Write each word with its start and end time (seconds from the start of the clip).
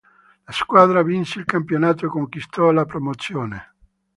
La 0.45 0.51
squadra 0.51 1.03
vinse 1.03 1.37
il 1.37 1.45
campionato 1.45 2.07
e 2.07 2.09
conquistò 2.09 2.71
la 2.71 2.85
promozione. 2.85 3.75